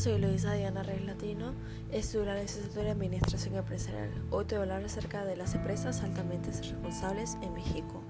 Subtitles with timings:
[0.00, 1.52] soy Luisa Diana Reyes Latino,
[1.92, 4.08] estudio la licenciatura de Administración Empresarial.
[4.30, 8.00] Hoy te voy a hablar acerca de las empresas altamente responsables en México.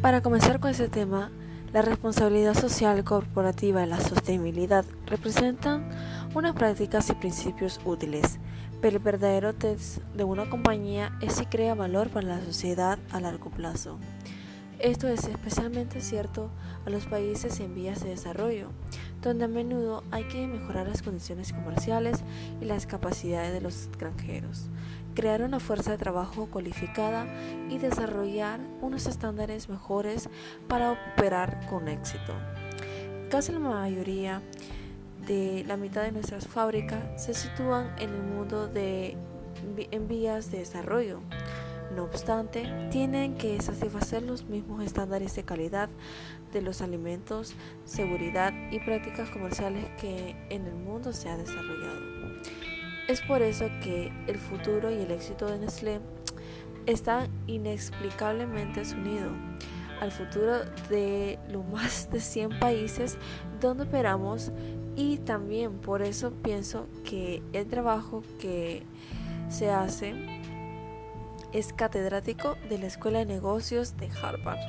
[0.00, 1.30] Para comenzar con este tema,
[1.72, 5.90] la responsabilidad social corporativa y la sostenibilidad representan
[6.34, 8.40] unas prácticas y principios útiles,
[8.80, 13.20] pero el verdadero test de una compañía es si crea valor para la sociedad a
[13.20, 14.00] largo plazo.
[14.82, 16.50] Esto es especialmente cierto
[16.84, 18.70] a los países en vías de desarrollo,
[19.22, 22.24] donde a menudo hay que mejorar las condiciones comerciales
[22.60, 24.66] y las capacidades de los extranjeros,
[25.14, 27.28] crear una fuerza de trabajo cualificada
[27.70, 30.28] y desarrollar unos estándares mejores
[30.66, 32.34] para operar con éxito.
[33.30, 34.42] Casi la mayoría
[35.28, 39.16] de la mitad de nuestras fábricas se sitúan en el mundo de
[39.92, 41.20] en vías de desarrollo
[41.94, 45.88] no obstante, tienen que satisfacer los mismos estándares de calidad
[46.52, 52.00] de los alimentos, seguridad y prácticas comerciales que en el mundo se ha desarrollado.
[53.08, 56.00] Es por eso que el futuro y el éxito de Nestlé
[56.86, 59.32] están inexplicablemente unidos
[60.00, 63.18] al futuro de los más de 100 países
[63.60, 64.50] donde operamos
[64.96, 68.82] y también por eso pienso que el trabajo que
[69.48, 70.41] se hace
[71.52, 74.60] es catedrático de la Escuela de Negocios de Harvard.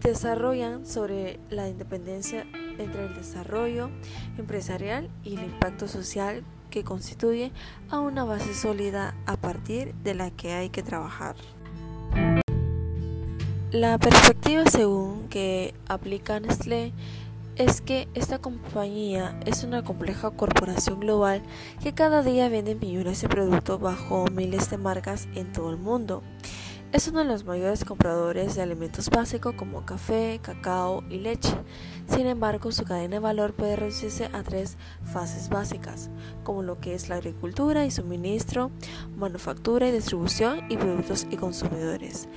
[0.00, 2.46] Desarrollan sobre la independencia
[2.78, 3.90] entre el desarrollo
[4.36, 7.52] empresarial y el impacto social que constituye
[7.90, 11.36] a una base sólida a partir de la que hay que trabajar.
[13.70, 16.92] La perspectiva según que aplica Nestlé
[17.58, 21.42] es que esta compañía es una compleja corporación global
[21.82, 26.22] que cada día vende millones de productos bajo miles de marcas en todo el mundo.
[26.92, 31.52] Es uno de los mayores compradores de alimentos básicos como café, cacao y leche.
[32.06, 36.08] Sin embargo, su cadena de valor puede reducirse a tres fases básicas,
[36.44, 38.70] como lo que es la agricultura y suministro,
[39.16, 42.28] manufactura y distribución y productos y consumidores.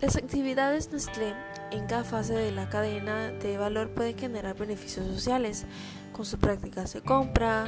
[0.00, 1.32] Las actividades Nestlé
[1.74, 5.66] en cada fase de la cadena de valor pueden generar beneficios sociales
[6.12, 7.66] con sus prácticas de compra,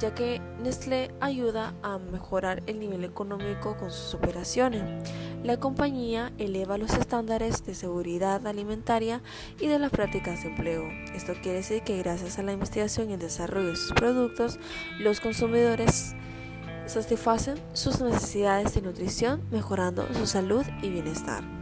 [0.00, 4.82] ya que Nestlé ayuda a mejorar el nivel económico con sus operaciones.
[5.44, 9.22] La compañía eleva los estándares de seguridad alimentaria
[9.60, 10.88] y de las prácticas de empleo.
[11.14, 14.58] Esto quiere decir que gracias a la investigación y el desarrollo de sus productos,
[14.98, 16.14] los consumidores
[16.86, 21.61] satisfacen sus necesidades de nutrición, mejorando su salud y bienestar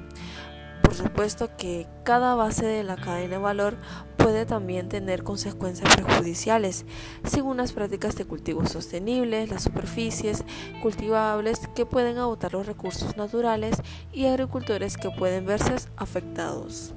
[0.91, 3.77] por supuesto que cada base de la cadena de valor
[4.17, 6.85] puede también tener consecuencias perjudiciales,
[7.23, 10.43] según las prácticas de cultivo sostenibles, las superficies
[10.83, 13.77] cultivables que pueden agotar los recursos naturales
[14.13, 16.93] y agricultores que pueden verse afectados.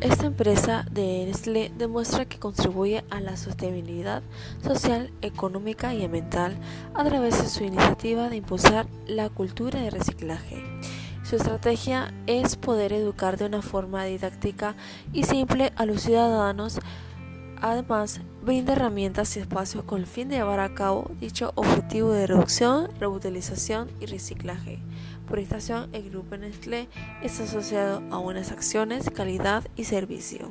[0.00, 4.24] Esta empresa de Nestlé demuestra que contribuye a la sostenibilidad
[4.64, 6.58] social, económica y ambiental
[6.92, 10.60] a través de su iniciativa de impulsar la cultura de reciclaje.
[11.32, 14.76] Su estrategia es poder educar de una forma didáctica
[15.14, 16.78] y simple a los ciudadanos.
[17.58, 22.26] Además, brinda herramientas y espacios con el fin de llevar a cabo dicho objetivo de
[22.26, 24.80] reducción, reutilización y reciclaje.
[25.26, 26.90] Por esta acción, el Grupo Nestlé
[27.22, 30.50] está asociado a unas acciones, calidad y servicio.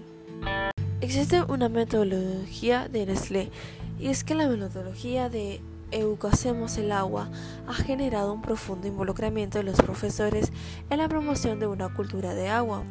[0.99, 3.51] Existe una metodología de Nestlé
[3.99, 5.61] y es que la metodología de
[5.91, 7.29] Educacemos el agua
[7.67, 10.53] ha generado un profundo involucramiento de los profesores
[10.89, 12.83] en la promoción de una cultura de agua.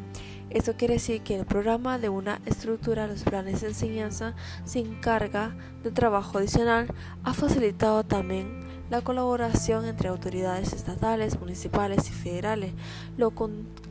[0.51, 4.35] Esto quiere decir que el programa de una estructura los planes de enseñanza
[4.65, 6.93] sin carga de trabajo adicional
[7.25, 12.75] ha facilitado también la colaboración entre autoridades estatales, municipales y federales,
[13.17, 13.33] lo,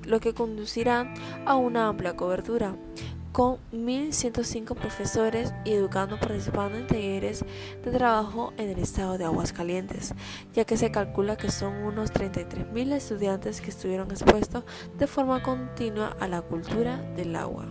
[0.03, 1.11] lo que conducirá
[1.45, 2.75] a una amplia cobertura
[3.31, 7.45] con 1.105 profesores y educando participando en talleres
[7.83, 10.13] de trabajo en el estado de Aguascalientes,
[10.53, 14.63] ya que se calcula que son unos 33.000 estudiantes que estuvieron expuestos
[14.97, 17.65] de forma continua a la cultura del agua.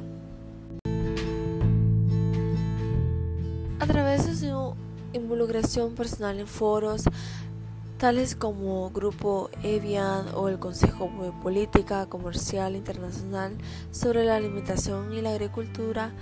[3.80, 4.74] A través de su
[5.12, 7.04] involucración personal en foros,
[7.98, 13.58] tales como Grupo Evian o el Consejo de Política Comercial Internacional
[13.90, 16.12] sobre la Alimentación y la Agricultura,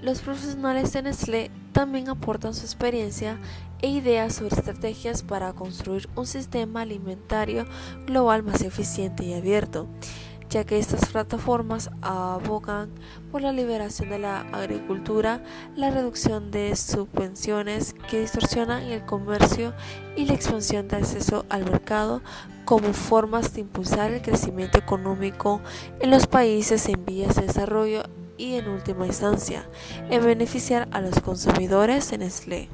[0.00, 3.38] los profesionales de Nestlé también aportan su experiencia
[3.82, 7.66] e ideas sobre estrategias para construir un sistema alimentario
[8.06, 9.86] global más eficiente y abierto
[10.48, 12.90] ya que estas plataformas abogan
[13.30, 15.42] por la liberación de la agricultura,
[15.76, 19.74] la reducción de subvenciones que distorsionan el comercio
[20.16, 22.22] y la expansión de acceso al mercado
[22.64, 25.60] como formas de impulsar el crecimiento económico
[26.00, 28.02] en los países en vías de desarrollo
[28.36, 29.64] y en última instancia
[30.10, 32.68] en beneficiar a los consumidores en Nestlé.